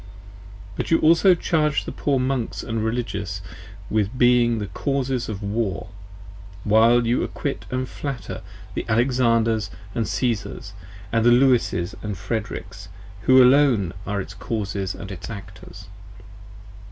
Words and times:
But 0.75 0.89
you 0.89 0.97
also 0.97 1.35
charge 1.35 1.85
the 1.85 1.91
poor 1.91 2.19
Monks 2.19 2.63
& 2.63 2.63
Religious 2.63 3.39
with 3.87 4.17
being 4.17 4.57
the 4.57 4.65
causes 4.65 5.29
of 5.29 5.43
War; 5.43 5.89
while 6.63 7.05
you 7.05 7.21
acquit 7.23 7.65
& 7.81 7.85
flatter 7.87 8.41
the 8.73 8.83
Alexanders 8.89 9.69
& 9.93 9.93
Caesars, 9.93 10.73
the 11.11 11.21
Lewis's 11.21 11.93
& 12.09 12.15
Fredericks, 12.15 12.89
who 13.27 13.43
alone 13.43 13.93
are 14.07 14.19
its 14.19 14.33
causes 14.33 14.95
& 14.95 14.95
its 14.95 15.29
actors. 15.29 15.85